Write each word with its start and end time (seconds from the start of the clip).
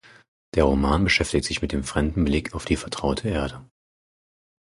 Der 0.55 0.63
Roman 0.63 1.03
beschäftigt 1.03 1.45
sich 1.45 1.61
mit 1.61 1.73
dem 1.73 1.83
fremden 1.83 2.25
Blick 2.25 2.55
auf 2.55 2.65
die 2.65 2.75
„vertraute“ 2.75 3.29
Erde. 3.29 3.69